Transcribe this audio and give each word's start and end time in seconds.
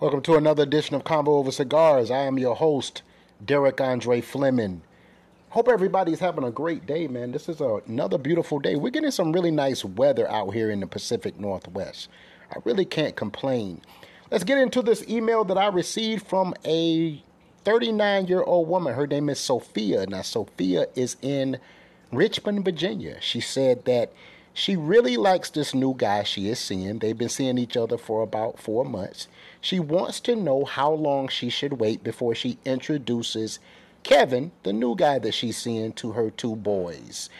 Welcome 0.00 0.22
to 0.22 0.36
another 0.36 0.62
edition 0.62 0.94
of 0.94 1.02
Convo 1.02 1.26
Over 1.26 1.50
Cigars. 1.50 2.08
I 2.08 2.18
am 2.18 2.38
your 2.38 2.54
host, 2.54 3.02
Derek 3.44 3.80
Andre 3.80 4.20
Fleming. 4.20 4.82
Hope 5.48 5.66
everybody's 5.66 6.20
having 6.20 6.44
a 6.44 6.52
great 6.52 6.86
day, 6.86 7.08
man. 7.08 7.32
This 7.32 7.48
is 7.48 7.60
a, 7.60 7.80
another 7.88 8.16
beautiful 8.16 8.60
day. 8.60 8.76
We're 8.76 8.90
getting 8.90 9.10
some 9.10 9.32
really 9.32 9.50
nice 9.50 9.84
weather 9.84 10.30
out 10.30 10.54
here 10.54 10.70
in 10.70 10.78
the 10.78 10.86
Pacific 10.86 11.40
Northwest. 11.40 12.08
I 12.52 12.58
really 12.64 12.84
can't 12.84 13.16
complain. 13.16 13.80
Let's 14.30 14.44
get 14.44 14.58
into 14.58 14.82
this 14.82 15.02
email 15.08 15.42
that 15.42 15.58
I 15.58 15.66
received 15.66 16.28
from 16.28 16.54
a 16.64 17.20
39 17.64 18.28
year 18.28 18.44
old 18.44 18.68
woman. 18.68 18.94
Her 18.94 19.08
name 19.08 19.28
is 19.28 19.40
Sophia. 19.40 20.06
Now, 20.06 20.22
Sophia 20.22 20.86
is 20.94 21.16
in 21.22 21.58
Richmond, 22.12 22.64
Virginia. 22.64 23.16
She 23.20 23.40
said 23.40 23.84
that 23.86 24.12
she 24.58 24.74
really 24.74 25.16
likes 25.16 25.50
this 25.50 25.72
new 25.72 25.94
guy 25.96 26.24
she 26.24 26.48
is 26.48 26.58
seeing. 26.58 26.98
They've 26.98 27.16
been 27.16 27.28
seeing 27.28 27.58
each 27.58 27.76
other 27.76 27.96
for 27.96 28.22
about 28.22 28.58
four 28.58 28.84
months. 28.84 29.28
She 29.60 29.78
wants 29.78 30.18
to 30.20 30.34
know 30.34 30.64
how 30.64 30.92
long 30.92 31.28
she 31.28 31.48
should 31.48 31.74
wait 31.74 32.02
before 32.02 32.34
she 32.34 32.58
introduces 32.64 33.60
Kevin, 34.02 34.50
the 34.64 34.72
new 34.72 34.96
guy 34.96 35.20
that 35.20 35.34
she's 35.34 35.56
seeing, 35.56 35.92
to 35.92 36.10
her 36.10 36.30
two 36.30 36.56
boys. 36.56 37.30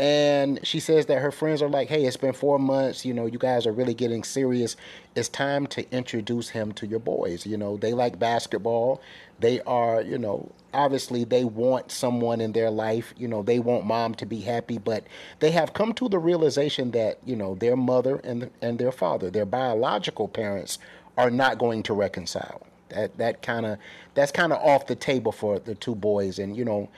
And 0.00 0.66
she 0.66 0.80
says 0.80 1.04
that 1.06 1.20
her 1.20 1.30
friends 1.30 1.60
are 1.60 1.68
like, 1.68 1.90
hey, 1.90 2.06
it's 2.06 2.16
been 2.16 2.32
four 2.32 2.58
months. 2.58 3.04
You 3.04 3.12
know, 3.12 3.26
you 3.26 3.38
guys 3.38 3.66
are 3.66 3.72
really 3.72 3.92
getting 3.92 4.24
serious. 4.24 4.74
It's 5.14 5.28
time 5.28 5.66
to 5.66 5.86
introduce 5.94 6.48
him 6.48 6.72
to 6.72 6.86
your 6.86 7.00
boys. 7.00 7.44
You 7.44 7.58
know, 7.58 7.76
they 7.76 7.92
like 7.92 8.18
basketball. 8.18 9.02
They 9.40 9.60
are, 9.60 10.00
you 10.00 10.16
know, 10.16 10.50
obviously 10.72 11.24
they 11.24 11.44
want 11.44 11.90
someone 11.90 12.40
in 12.40 12.52
their 12.52 12.70
life. 12.70 13.12
You 13.18 13.28
know, 13.28 13.42
they 13.42 13.58
want 13.58 13.84
mom 13.84 14.14
to 14.14 14.24
be 14.24 14.40
happy, 14.40 14.78
but 14.78 15.04
they 15.40 15.50
have 15.50 15.74
come 15.74 15.92
to 15.92 16.08
the 16.08 16.18
realization 16.18 16.92
that, 16.92 17.18
you 17.26 17.36
know, 17.36 17.54
their 17.56 17.76
mother 17.76 18.22
and, 18.24 18.50
and 18.62 18.78
their 18.78 18.92
father, 18.92 19.28
their 19.30 19.44
biological 19.44 20.28
parents, 20.28 20.78
are 21.18 21.30
not 21.30 21.58
going 21.58 21.82
to 21.82 21.92
reconcile. 21.92 22.66
That 22.88 23.18
that 23.18 23.42
kind 23.42 23.66
of 23.66 23.78
that's 24.14 24.32
kind 24.32 24.50
of 24.50 24.60
off 24.62 24.86
the 24.86 24.96
table 24.96 25.30
for 25.30 25.58
the 25.58 25.74
two 25.74 25.94
boys, 25.94 26.38
and 26.38 26.56
you 26.56 26.64
know, 26.64 26.88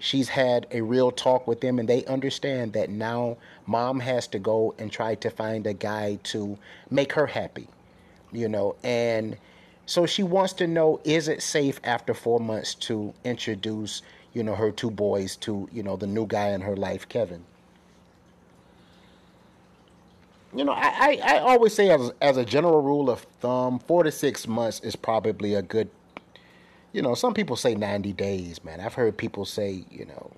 she's 0.00 0.28
had 0.28 0.66
a 0.72 0.80
real 0.80 1.10
talk 1.10 1.46
with 1.46 1.60
them, 1.60 1.78
and 1.78 1.88
they 1.88 2.04
understand 2.06 2.72
that 2.72 2.90
now 2.90 3.36
mom 3.66 4.00
has 4.00 4.26
to 4.28 4.38
go 4.38 4.74
and 4.78 4.90
try 4.90 5.14
to 5.16 5.30
find 5.30 5.66
a 5.66 5.74
guy 5.74 6.18
to 6.24 6.58
make 6.90 7.12
her 7.12 7.26
happy, 7.26 7.68
you 8.32 8.48
know, 8.48 8.74
and 8.82 9.36
so 9.86 10.06
she 10.06 10.22
wants 10.22 10.52
to 10.54 10.66
know 10.66 11.00
is 11.04 11.28
it 11.28 11.42
safe 11.42 11.80
after 11.82 12.14
four 12.14 12.38
months 12.38 12.74
to 12.76 13.12
introduce 13.24 14.02
you 14.32 14.44
know 14.44 14.54
her 14.54 14.70
two 14.70 14.90
boys 14.90 15.34
to 15.36 15.68
you 15.72 15.82
know 15.82 15.96
the 15.96 16.06
new 16.06 16.26
guy 16.26 16.48
in 16.50 16.60
her 16.60 16.76
life, 16.76 17.08
Kevin? 17.08 17.44
You 20.54 20.64
know, 20.64 20.72
I, 20.72 21.20
I, 21.22 21.34
I, 21.34 21.38
always 21.38 21.74
say 21.74 21.90
as, 21.90 22.10
as 22.20 22.36
a 22.36 22.44
general 22.44 22.82
rule 22.82 23.08
of 23.08 23.20
thumb, 23.40 23.78
four 23.78 24.02
to 24.02 24.10
six 24.10 24.48
months 24.48 24.80
is 24.80 24.96
probably 24.96 25.54
a 25.54 25.62
good, 25.62 25.88
you 26.92 27.02
know, 27.02 27.14
some 27.14 27.34
people 27.34 27.56
say 27.56 27.74
90 27.74 28.12
days, 28.12 28.64
man. 28.64 28.80
I've 28.80 28.94
heard 28.94 29.16
people 29.16 29.44
say, 29.44 29.84
you 29.90 30.06
know, 30.06 30.30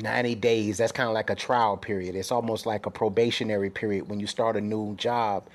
90 0.00 0.34
days, 0.36 0.78
that's 0.78 0.92
kind 0.92 1.08
of 1.08 1.14
like 1.14 1.30
a 1.30 1.34
trial 1.34 1.76
period. 1.76 2.14
It's 2.14 2.32
almost 2.32 2.66
like 2.66 2.86
a 2.86 2.90
probationary 2.90 3.70
period 3.70 4.08
when 4.08 4.20
you 4.20 4.26
start 4.26 4.56
a 4.56 4.60
new 4.60 4.94
job. 4.96 5.46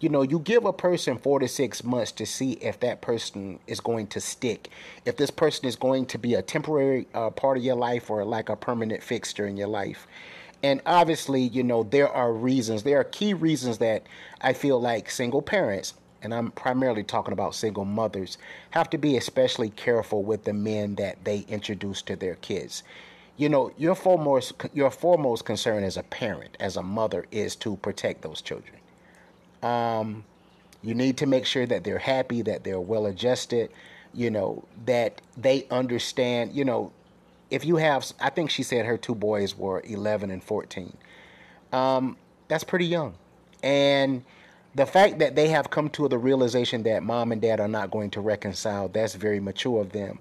You 0.00 0.08
know, 0.08 0.22
you 0.22 0.40
give 0.40 0.64
a 0.64 0.72
person 0.72 1.16
four 1.16 1.38
to 1.38 1.46
six 1.46 1.84
months 1.84 2.10
to 2.12 2.26
see 2.26 2.52
if 2.52 2.80
that 2.80 3.00
person 3.00 3.60
is 3.68 3.78
going 3.78 4.08
to 4.08 4.20
stick, 4.20 4.68
if 5.04 5.16
this 5.16 5.30
person 5.30 5.66
is 5.66 5.76
going 5.76 6.06
to 6.06 6.18
be 6.18 6.34
a 6.34 6.42
temporary 6.42 7.06
uh, 7.14 7.30
part 7.30 7.56
of 7.56 7.62
your 7.62 7.76
life 7.76 8.10
or 8.10 8.24
like 8.24 8.48
a 8.48 8.56
permanent 8.56 9.02
fixture 9.02 9.46
in 9.46 9.56
your 9.56 9.68
life. 9.68 10.08
And 10.64 10.80
obviously, 10.86 11.42
you 11.42 11.62
know, 11.62 11.84
there 11.84 12.08
are 12.08 12.32
reasons, 12.32 12.82
there 12.82 12.98
are 12.98 13.04
key 13.04 13.34
reasons 13.34 13.78
that 13.78 14.04
I 14.40 14.52
feel 14.52 14.80
like 14.80 15.10
single 15.10 15.42
parents, 15.42 15.94
and 16.22 16.32
I'm 16.32 16.50
primarily 16.52 17.02
talking 17.02 17.32
about 17.32 17.54
single 17.54 17.84
mothers, 17.84 18.38
have 18.70 18.88
to 18.90 18.98
be 18.98 19.16
especially 19.16 19.70
careful 19.70 20.22
with 20.22 20.44
the 20.44 20.52
men 20.52 20.94
that 20.96 21.24
they 21.24 21.40
introduce 21.48 22.02
to 22.02 22.16
their 22.16 22.36
kids. 22.36 22.82
You 23.36 23.48
know, 23.48 23.72
your 23.76 23.94
foremost 23.94 24.52
your 24.72 24.90
foremost 24.90 25.44
concern 25.44 25.84
as 25.84 25.96
a 25.96 26.02
parent, 26.02 26.56
as 26.60 26.76
a 26.76 26.82
mother, 26.82 27.26
is 27.30 27.56
to 27.56 27.76
protect 27.76 28.22
those 28.22 28.40
children. 28.40 28.76
Um, 29.62 30.24
you 30.82 30.94
need 30.94 31.16
to 31.18 31.26
make 31.26 31.46
sure 31.46 31.66
that 31.66 31.84
they're 31.84 31.98
happy, 31.98 32.42
that 32.42 32.64
they're 32.64 32.80
well 32.80 33.06
adjusted, 33.06 33.70
you 34.12 34.30
know, 34.30 34.64
that 34.84 35.20
they 35.36 35.66
understand, 35.70 36.52
you 36.52 36.64
know, 36.64 36.92
if 37.50 37.64
you 37.64 37.76
have, 37.76 38.10
I 38.20 38.30
think 38.30 38.50
she 38.50 38.62
said 38.62 38.86
her 38.86 38.96
two 38.96 39.14
boys 39.14 39.56
were 39.56 39.82
11 39.84 40.30
and 40.30 40.42
14. 40.42 40.96
Um, 41.72 42.16
that's 42.48 42.64
pretty 42.64 42.86
young. 42.86 43.14
And 43.62 44.24
the 44.74 44.86
fact 44.86 45.18
that 45.18 45.36
they 45.36 45.48
have 45.48 45.70
come 45.70 45.90
to 45.90 46.08
the 46.08 46.18
realization 46.18 46.82
that 46.84 47.02
mom 47.02 47.32
and 47.32 47.42
dad 47.42 47.60
are 47.60 47.68
not 47.68 47.90
going 47.90 48.10
to 48.10 48.20
reconcile, 48.20 48.88
that's 48.88 49.14
very 49.14 49.40
mature 49.40 49.80
of 49.80 49.92
them. 49.92 50.18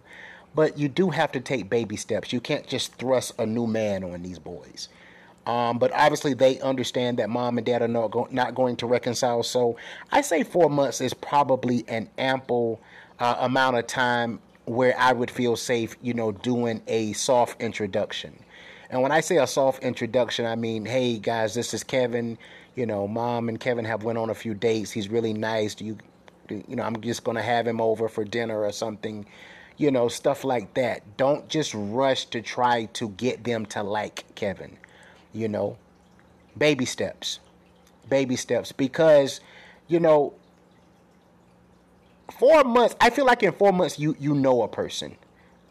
But 0.54 0.78
you 0.78 0.90
do 0.90 1.10
have 1.10 1.32
to 1.32 1.40
take 1.40 1.70
baby 1.70 1.96
steps. 1.96 2.34
You 2.34 2.42
can't 2.42 2.68
just 2.68 2.96
thrust 2.96 3.34
a 3.40 3.46
new 3.46 3.66
man 3.66 4.04
on 4.04 4.22
these 4.22 4.40
boys. 4.40 4.90
Um, 5.46 5.80
but 5.80 5.92
obviously, 5.94 6.34
they 6.34 6.60
understand 6.60 7.18
that 7.20 7.30
mom 7.30 7.58
and 7.58 7.66
dad 7.66 7.82
are 7.82 7.88
not, 7.88 8.12
go- 8.12 8.28
not 8.30 8.54
going 8.54 8.76
to 8.78 8.88
reconcile. 8.88 9.44
So 9.44 9.78
I 10.12 10.22
say 10.22 10.44
four 10.44 10.70
months 10.70 11.02
is 11.02 11.14
probably 11.14 11.86
an 11.88 12.10
ample 12.18 12.82
uh, 13.20 13.38
amount 13.40 13.78
of 13.78 13.88
time 13.88 14.40
where 14.66 14.98
I 15.00 15.14
would 15.14 15.32
feel 15.32 15.56
safe, 15.56 15.96
you 16.02 16.14
know, 16.14 16.32
doing 16.32 16.82
a 16.88 17.14
soft 17.14 17.62
introduction. 17.62 18.38
And 18.90 19.02
when 19.02 19.12
I 19.12 19.22
say 19.22 19.38
a 19.38 19.48
soft 19.48 19.84
introduction, 19.84 20.46
I 20.46 20.56
mean, 20.56 20.86
hey 20.86 21.18
guys, 21.18 21.54
this 21.54 21.74
is 21.74 21.84
Kevin. 21.84 22.38
You 22.76 22.86
know, 22.86 23.08
mom 23.08 23.50
and 23.50 23.60
Kevin 23.60 23.86
have 23.86 24.04
went 24.04 24.18
on 24.18 24.30
a 24.30 24.34
few 24.34 24.54
dates. 24.54 24.92
He's 24.92 25.10
really 25.10 25.34
nice. 25.34 25.76
Do 25.76 25.86
you, 25.86 25.98
do, 26.48 26.64
you 26.68 26.76
know, 26.76 26.84
I'm 26.84 27.00
just 27.02 27.24
gonna 27.24 27.42
have 27.42 27.68
him 27.68 27.82
over 27.82 28.08
for 28.08 28.24
dinner 28.24 28.64
or 28.64 28.72
something. 28.72 29.26
You 29.78 29.92
know, 29.92 30.08
stuff 30.08 30.44
like 30.44 30.74
that. 30.76 31.18
Don't 31.18 31.48
just 31.50 31.74
rush 31.74 32.26
to 32.28 32.42
try 32.42 32.86
to 32.94 33.10
get 33.10 33.44
them 33.44 33.66
to 33.68 33.84
like 33.84 34.24
Kevin. 34.36 34.78
You 35.34 35.48
know, 35.48 35.78
baby 36.58 36.86
steps, 36.86 37.40
baby 38.10 38.36
steps, 38.36 38.72
because 38.72 39.42
you 39.88 40.00
know 40.00 40.34
four 42.40 42.64
months. 42.64 42.96
I 43.02 43.10
feel 43.10 43.26
like 43.26 43.44
in 43.44 43.52
four 43.54 43.74
months 43.74 44.00
you 44.00 44.16
you 44.20 44.34
know 44.34 44.62
a 44.62 44.68
person 44.68 45.18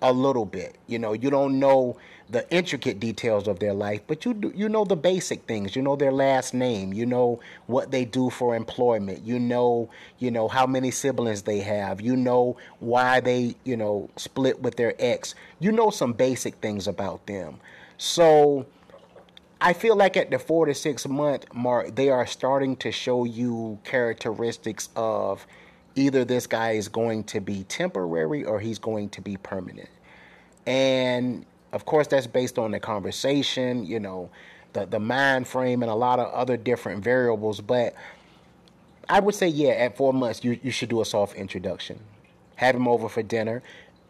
a 0.03 0.13
little 0.13 0.45
bit. 0.45 0.77
You 0.87 0.99
know, 0.99 1.13
you 1.13 1.31
don't 1.31 1.59
know 1.59 1.97
the 2.29 2.49
intricate 2.55 3.01
details 3.01 3.49
of 3.49 3.59
their 3.59 3.75
life, 3.75 4.01
but 4.07 4.25
you 4.25 4.35
do, 4.35 4.53
you 4.55 4.69
know 4.69 4.85
the 4.85 4.97
basic 4.97 5.43
things. 5.43 5.75
You 5.75 5.83
know 5.83 5.97
their 5.97 6.13
last 6.13 6.55
name. 6.55 6.93
You 6.93 7.07
know 7.07 7.41
what 7.67 7.91
they 7.91 8.05
do 8.05 8.31
for 8.31 8.55
employment. 8.55 9.25
You 9.25 9.39
know, 9.39 9.91
you 10.19 10.31
know 10.31 10.47
how 10.47 10.67
many 10.67 10.91
siblings 10.91 11.43
they 11.43 11.59
have. 11.61 12.01
You 12.01 12.17
know 12.17 12.57
why 12.79 13.21
they, 13.21 13.57
you 13.65 13.77
know, 13.77 14.11
split 14.17 14.61
with 14.63 14.77
their 14.77 14.95
ex. 14.99 15.35
You 15.59 15.73
know 15.73 15.91
some 15.91 16.13
basic 16.13 16.55
things 16.57 16.87
about 16.87 17.27
them. 17.27 17.59
So 17.99 18.67
I 19.61 19.73
feel 19.75 19.97
like 19.97 20.17
at 20.17 20.31
the 20.31 20.39
4 20.39 20.67
to 20.67 20.75
6 20.75 21.07
month 21.09 21.53
mark 21.53 21.95
they 21.95 22.09
are 22.09 22.27
starting 22.27 22.77
to 22.77 22.91
show 22.91 23.25
you 23.25 23.79
characteristics 23.85 24.89
of 24.97 25.47
either 25.95 26.25
this 26.25 26.47
guy 26.47 26.73
is 26.73 26.89
going 26.89 27.25
to 27.25 27.41
be 27.41 27.65
temporary 27.65 28.45
or 28.45 28.61
he's 28.61 28.79
going 28.79 29.09
to 29.11 29.21
be 29.21 29.37
permanent. 29.37 29.89
And 30.67 31.45
of 31.73 31.85
course, 31.85 32.07
that's 32.07 32.27
based 32.27 32.59
on 32.59 32.71
the 32.73 32.81
conversation, 32.81 33.85
you 33.85 34.01
know, 34.01 34.31
the, 34.73 34.87
the 34.87 35.01
mind 35.01 35.49
frame, 35.49 35.83
and 35.83 35.91
a 35.91 35.95
lot 35.95 36.19
of 36.19 36.33
other 36.33 36.57
different 36.57 37.03
variables. 37.03 37.61
But 37.61 37.95
I 39.09 39.21
would 39.21 39.35
say, 39.35 39.49
yeah, 39.49 39.71
at 39.71 39.97
four 39.97 40.13
months, 40.13 40.45
you, 40.45 40.59
you 40.63 40.71
should 40.71 40.89
do 40.89 41.01
a 41.01 41.05
soft 41.05 41.35
introduction. 41.35 41.99
Have 42.57 42.77
him 42.77 42.87
over 42.87 43.09
for 43.09 43.23
dinner. 43.23 43.63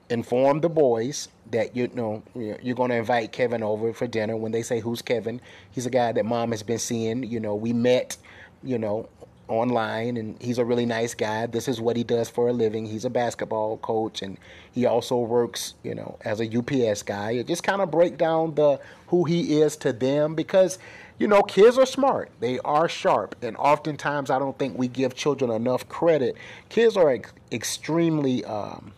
Inform 0.09 0.61
the 0.61 0.69
boys 0.69 1.29
that 1.53 1.77
you 1.77 1.89
know 1.95 2.23
you're 2.35 2.75
going 2.75 2.91
to 2.91 2.97
invite 2.97 3.33
Kevin 3.33 3.63
over 3.63 3.93
for 3.93 4.07
dinner. 4.07 4.37
When 4.37 4.53
they 4.53 4.63
say 4.63 4.81
who's 4.81 5.03
Kevin, 5.03 5.41
he's 5.71 5.87
a 5.87 5.91
guy 5.91 6.13
that 6.13 6.25
mom 6.25 6.51
has 6.51 6.63
been 6.63 6.79
seeing. 6.79 7.23
You 7.23 7.39
know, 7.39 7.55
we 7.55 7.73
met, 7.73 8.17
you 8.65 8.77
know, 8.79 9.09
online 9.51 10.17
and 10.17 10.41
he's 10.41 10.59
a 10.59 10.65
really 10.65 10.87
nice 10.87 11.15
guy. 11.15 11.47
This 11.47 11.69
is 11.69 11.81
what 11.81 11.97
he 11.97 12.05
does 12.05 12.31
for 12.31 12.49
a 12.49 12.53
living. 12.53 12.87
He's 12.87 13.05
a 13.05 13.11
basketball 13.11 13.79
coach 13.79 14.23
and 14.23 14.39
he 14.73 14.87
also 14.87 15.19
works, 15.19 15.75
you 15.83 15.95
know, 15.95 16.17
as 16.25 16.41
a 16.41 16.59
UPS 16.59 17.03
guy. 17.03 17.33
It 17.33 17.47
just 17.47 17.63
kind 17.63 17.83
of 17.83 17.91
break 17.91 18.17
down 18.17 18.55
the 18.55 18.81
who 19.09 19.25
he 19.25 19.61
is 19.61 19.77
to 19.79 19.93
them 19.93 20.35
because 20.35 20.79
you 21.19 21.29
know, 21.29 21.43
kids 21.43 21.77
are 21.77 21.85
smart. 21.85 22.31
They 22.41 22.61
are 22.61 22.89
sharp. 22.89 23.37
And 23.43 23.55
oftentimes 23.59 24.31
I 24.31 24.39
don't 24.39 24.59
think 24.59 24.79
we 24.79 24.89
give 24.89 25.15
children 25.15 25.51
enough 25.51 25.87
credit. 25.87 26.35
Kids 26.71 26.97
are 26.97 27.11
ex- 27.11 27.33
extremely 27.53 28.43
um, 28.47 28.93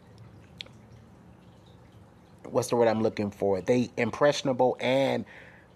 what's 2.44 2.68
the 2.68 2.76
word 2.76 2.86
I'm 2.86 3.02
looking 3.02 3.30
for? 3.30 3.60
They 3.60 3.90
impressionable 3.96 4.76
and 4.78 5.24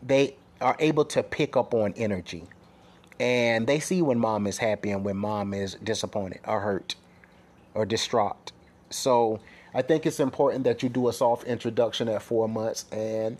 they 0.02 0.36
are 0.60 0.76
able 0.78 1.04
to 1.06 1.22
pick 1.22 1.56
up 1.56 1.74
on 1.74 1.94
energy 1.96 2.44
and 3.18 3.66
they 3.66 3.80
see 3.80 4.02
when 4.02 4.18
mom 4.18 4.46
is 4.46 4.58
happy 4.58 4.90
and 4.90 5.04
when 5.04 5.16
mom 5.16 5.54
is 5.54 5.74
disappointed 5.82 6.40
or 6.46 6.60
hurt 6.60 6.94
or 7.74 7.86
distraught. 7.86 8.52
So 8.90 9.40
I 9.74 9.82
think 9.82 10.06
it's 10.06 10.20
important 10.20 10.64
that 10.64 10.82
you 10.82 10.88
do 10.88 11.08
a 11.08 11.12
soft 11.12 11.44
introduction 11.44 12.08
at 12.08 12.22
four 12.22 12.48
months 12.48 12.86
and 12.92 13.36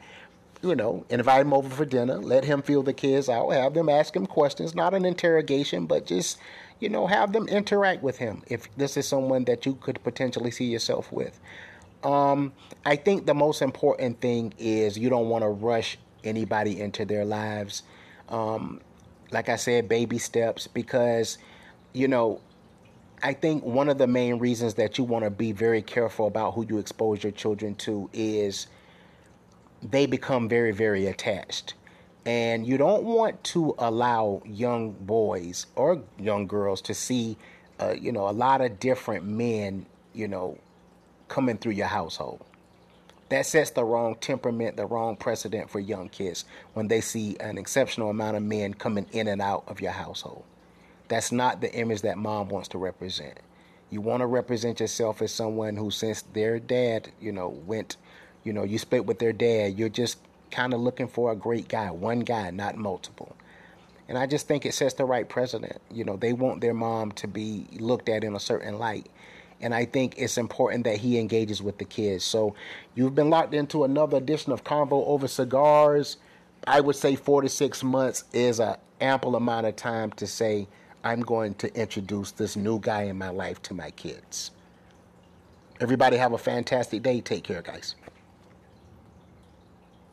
you 0.63 0.75
know, 0.75 1.05
invite 1.11 1.43
him 1.43 1.53
over 1.53 1.69
for 1.69 1.85
dinner, 1.85 2.17
let 2.17 2.45
him 2.45 2.63
feel 2.63 2.83
the 2.83 2.93
kids 2.93 3.29
out, 3.29 3.51
have 3.51 3.75
them 3.75 3.89
ask 3.89 4.15
him 4.15 4.27
questions, 4.27 4.75
not 4.75 4.95
an 4.95 5.05
interrogation, 5.05 5.87
but 5.87 6.07
just, 6.07 6.39
you 6.81 6.89
know, 6.89 7.07
have 7.07 7.33
them 7.33 7.47
interact 7.49 8.03
with 8.03 8.17
him 8.19 8.43
if 8.49 8.75
this 8.77 8.97
is 8.97 9.07
someone 9.07 9.45
that 9.45 9.67
you 9.67 9.75
could 9.75 10.03
potentially 10.03 10.51
see 10.51 10.65
yourself 10.65 11.13
with. 11.13 11.39
Um, 12.03 12.53
I 12.85 12.97
think 12.97 13.27
the 13.27 13.35
most 13.35 13.63
important 13.63 14.21
thing 14.21 14.55
is 14.59 14.99
you 14.99 15.09
don't 15.09 15.29
want 15.29 15.43
to 15.43 15.49
rush 15.49 15.99
anybody 16.25 16.81
into 16.81 17.05
their 17.05 17.25
lives. 17.25 17.83
Um, 18.29 18.81
like 19.31 19.49
I 19.49 19.57
said, 19.57 19.89
baby 19.89 20.19
steps, 20.19 20.67
because, 20.67 21.39
you 21.93 22.09
know, 22.09 22.41
I 23.23 23.33
think 23.33 23.65
one 23.65 23.89
of 23.89 23.99
the 23.99 24.07
main 24.07 24.39
reasons 24.39 24.75
that 24.75 24.99
you 24.99 25.05
want 25.05 25.25
to 25.25 25.31
be 25.31 25.53
very 25.53 25.83
careful 25.83 26.27
about 26.27 26.55
who 26.55 26.67
you 26.69 26.79
expose 26.79 27.23
your 27.23 27.33
children 27.33 27.75
to 27.77 28.11
is 28.13 28.67
they 29.83 30.07
become 30.07 30.49
very, 30.49 30.73
very 30.73 31.07
attached. 31.07 31.75
And 32.25 32.67
you 32.67 32.77
don't 32.77 33.05
want 33.05 33.43
to 33.45 33.75
allow 33.79 34.43
young 34.45 34.93
boys 34.93 35.67
or 35.77 36.03
young 36.19 36.47
girls 36.47 36.81
to 36.83 36.95
see, 36.95 37.37
uh, 37.81 37.95
you 37.99 38.13
know, 38.13 38.29
a 38.29 38.33
lot 38.33 38.61
of 38.61 38.81
different 38.81 39.25
men, 39.25 39.87
you 40.13 40.29
know, 40.29 40.59
coming 41.29 41.57
through 41.57 41.73
your 41.73 41.87
household. 41.87 42.45
That 43.29 43.47
sets 43.47 43.71
the 43.71 43.85
wrong 43.85 44.15
temperament, 44.17 44.77
the 44.77 44.87
wrong 44.87 45.17
precedent 45.17 45.71
for 45.71 45.81
young 45.81 46.09
kids 46.09 46.45
when 46.75 46.89
they 46.89 47.01
see 47.01 47.37
an 47.41 47.59
exceptional 47.59 48.11
amount 48.11 48.37
of 48.37 48.43
men 48.43 48.75
coming 48.75 49.07
in 49.13 49.27
and 49.27 49.43
out 49.43 49.65
of 49.67 49.81
your 49.81 49.93
household. 49.93 50.45
That's 51.09 51.33
not 51.33 51.61
the 51.61 51.73
image 51.75 52.03
that 52.03 52.19
mom 52.19 52.49
wants 52.49 52.69
to 52.69 52.79
represent. 52.79 53.39
You 53.91 54.01
want 54.01 54.21
to 54.21 54.27
represent 54.27 54.81
yourself 54.81 55.23
as 55.23 55.33
someone 55.33 55.77
who, 55.77 55.91
since 55.91 56.23
their 56.23 56.59
dad, 56.59 57.11
you 57.21 57.33
know, 57.33 57.49
went 57.49 57.97
you 58.47 58.53
know, 58.53 58.63
you 58.63 58.79
split 58.79 59.05
with 59.05 59.19
their 59.19 59.33
dad, 59.33 59.77
you're 59.77 59.89
just 59.89 60.19
kind 60.53 60.73
of 60.73 60.81
looking 60.81 61.09
for 61.09 61.33
a 61.33 61.37
great 61.37 61.67
guy, 61.67 61.91
one 61.91 62.21
guy, 62.21 62.49
not 62.51 62.77
multiple. 62.77 63.37
And 64.09 64.17
I 64.17 64.27
just 64.27 64.47
think 64.47 64.65
it 64.65 64.73
sets 64.73 64.95
the 64.95 65.05
right 65.05 65.29
precedent. 65.29 65.81
You 65.91 66.05
know, 66.05 66.17
they 66.17 66.33
want 66.33 66.61
their 66.61 66.73
mom 66.73 67.11
to 67.13 67.27
be 67.27 67.67
looked 67.73 68.09
at 68.09 68.23
in 68.23 68.37
a 68.37 68.41
certain 68.41 68.79
light. 68.79 69.09
And 69.61 69.75
I 69.75 69.85
think 69.87 70.15
it's 70.19 70.39
important 70.39 70.85
that 70.85 70.99
he 70.99 71.19
engages 71.19 71.63
with 71.63 71.79
the 71.79 71.85
kids. 71.85 72.25
So 72.25 72.55
you've 72.95 73.15
been 73.15 73.31
locked 73.31 73.55
into 73.55 73.85
another 73.85 74.19
edition 74.19 74.53
of 74.53 74.65
Convo 74.65 75.07
Over 75.07 75.29
Cigars. 75.29 76.19
I 76.67 76.81
would 76.81 76.97
say 76.97 77.17
four 77.17 77.43
to 77.43 77.49
six 77.49 77.83
months 77.83 78.25
is 78.33 78.61
an 78.61 78.77
ample 79.01 79.37
amount 79.37 79.67
of 79.67 79.77
time 79.77 80.11
to 80.13 80.27
say, 80.27 80.69
I'm 81.05 81.21
going 81.21 81.55
to 81.55 81.75
introduce 81.75 82.33
this 82.33 82.57
new 82.57 82.81
guy 82.81 83.03
in 83.03 83.17
my 83.17 83.31
life 83.31 83.63
to 83.63 83.75
my 83.75 83.91
kids. 83.93 84.51
Everybody 85.81 86.17
have 86.17 86.33
a 86.33 86.39
fantastic 86.39 87.03
day. 87.03 87.21
Take 87.21 87.45
care, 87.45 87.63
guys. 87.63 87.95